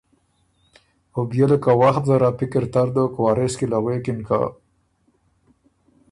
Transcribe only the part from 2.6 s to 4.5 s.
تر دوک وارث کی له غوېکِن که